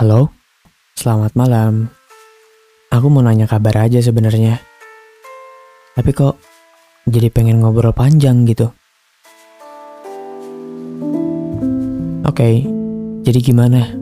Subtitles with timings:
[0.00, 0.32] Halo,
[0.96, 1.92] selamat malam.
[2.88, 4.56] Aku mau nanya kabar aja sebenarnya.
[5.92, 6.40] Tapi kok
[7.04, 8.72] jadi pengen ngobrol panjang gitu.
[12.24, 12.64] Oke,
[13.28, 13.92] jadi gimana?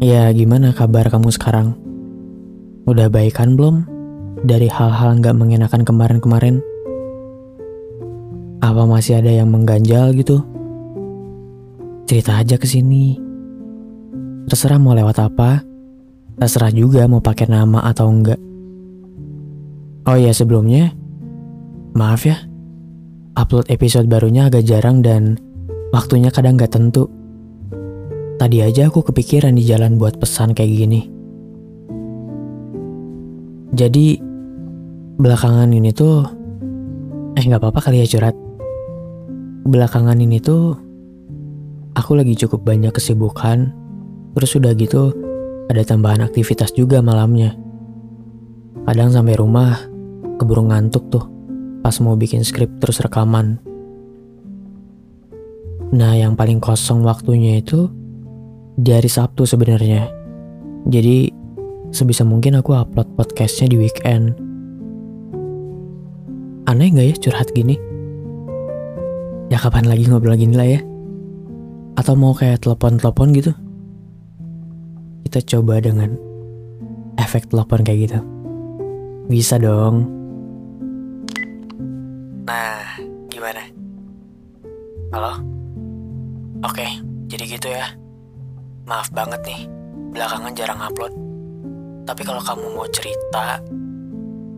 [0.00, 1.76] Ya, gimana kabar kamu sekarang?
[2.88, 3.84] Udah baikan belum?
[4.40, 6.64] Dari hal-hal nggak mengenakan kemarin-kemarin?
[8.64, 10.40] Apa masih ada yang mengganjal gitu?
[12.08, 13.29] Cerita aja ke sini.
[14.48, 15.60] Terserah mau lewat apa,
[16.40, 18.40] terserah juga mau pakai nama atau enggak.
[20.08, 20.96] Oh iya sebelumnya,
[21.92, 22.40] maaf ya,
[23.36, 25.36] upload episode barunya agak jarang dan
[25.92, 27.06] waktunya kadang gak tentu.
[28.40, 31.00] Tadi aja aku kepikiran di jalan buat pesan kayak gini.
[33.76, 34.18] Jadi,
[35.20, 36.24] belakangan ini tuh,
[37.36, 38.34] eh gak apa-apa kali ya curhat.
[39.68, 40.74] Belakangan ini tuh,
[41.94, 43.79] aku lagi cukup banyak kesibukan
[44.36, 45.14] Terus udah gitu
[45.70, 47.54] ada tambahan aktivitas juga malamnya.
[48.86, 49.78] Kadang sampai rumah
[50.38, 51.24] keburu ngantuk tuh
[51.80, 53.60] pas mau bikin skrip terus rekaman.
[55.90, 57.90] Nah yang paling kosong waktunya itu
[58.78, 60.06] di hari Sabtu sebenarnya.
[60.86, 61.30] Jadi
[61.90, 64.38] sebisa mungkin aku upload podcastnya di weekend.
[66.70, 67.74] Aneh gak ya curhat gini?
[69.50, 70.80] Ya kapan lagi ngobrol gini lah ya?
[71.98, 73.52] Atau mau kayak telepon-telepon gitu?
[75.26, 76.16] Kita coba dengan
[77.20, 78.18] efek telepon kayak gitu.
[79.30, 80.08] Bisa dong.
[82.48, 82.98] Nah,
[83.30, 83.62] gimana?
[85.14, 85.38] Halo?
[86.66, 86.86] Oke,
[87.30, 87.94] jadi gitu ya.
[88.90, 89.70] Maaf banget nih,
[90.12, 91.14] belakangan jarang upload.
[92.04, 93.62] Tapi kalau kamu mau cerita,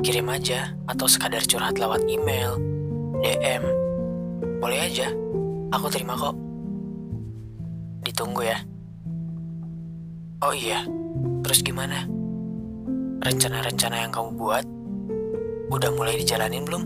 [0.00, 2.56] kirim aja atau sekadar curhat lewat email,
[3.20, 3.64] DM.
[4.64, 5.12] Boleh aja,
[5.76, 6.32] aku terima kok.
[8.00, 8.58] Ditunggu ya.
[10.44, 10.84] Oh iya,
[11.40, 12.04] terus gimana?
[13.24, 14.64] Rencana-rencana yang kamu buat
[15.72, 16.84] udah mulai dijalanin belum?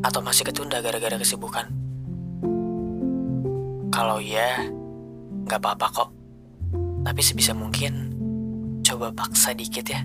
[0.00, 1.68] Atau masih ketunda gara-gara kesibukan?
[3.92, 4.72] Kalau iya,
[5.44, 6.10] nggak apa-apa kok.
[7.04, 8.08] Tapi sebisa mungkin
[8.80, 10.00] coba paksa dikit ya.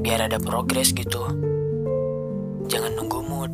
[0.00, 1.28] Biar ada progres gitu.
[2.72, 3.52] Jangan nunggu mood.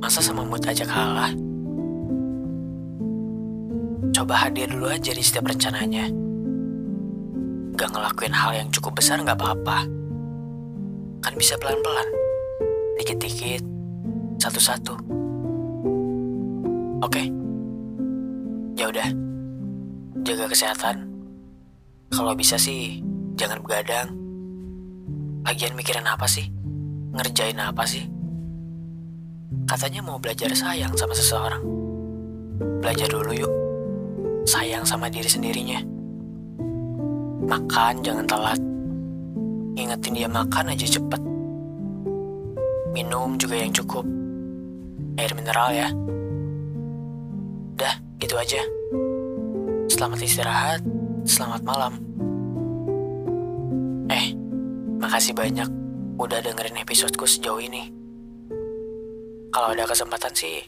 [0.00, 1.51] Masa sama mood aja kalah?
[4.22, 6.06] Coba hadir dulu aja di setiap rencananya.
[7.74, 9.82] Gak ngelakuin hal yang cukup besar gak apa-apa.
[11.18, 12.06] Kan bisa pelan-pelan.
[13.02, 13.66] Dikit-dikit.
[14.38, 14.94] Satu-satu.
[17.02, 17.34] Oke.
[18.78, 19.10] Ya udah.
[20.22, 21.02] Jaga kesehatan.
[22.14, 23.02] Kalau bisa sih,
[23.34, 24.06] jangan begadang.
[25.42, 26.46] Lagian mikirin apa sih?
[27.10, 28.06] Ngerjain apa sih?
[29.66, 31.66] Katanya mau belajar sayang sama seseorang.
[32.78, 33.61] Belajar dulu yuk
[34.42, 35.80] sayang sama diri sendirinya.
[37.46, 38.60] Makan jangan telat.
[39.78, 41.22] Ingetin dia makan aja cepet.
[42.92, 44.04] Minum juga yang cukup.
[45.16, 45.88] Air mineral ya.
[47.76, 48.60] Udah, gitu aja.
[49.88, 50.80] Selamat istirahat,
[51.24, 51.92] selamat malam.
[54.12, 54.36] Eh,
[55.00, 55.68] makasih banyak
[56.20, 57.88] udah dengerin episodeku sejauh ini.
[59.52, 60.64] Kalau ada kesempatan sih,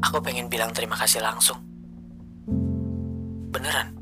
[0.00, 1.65] aku pengen bilang terima kasih langsung
[3.56, 3.95] beneran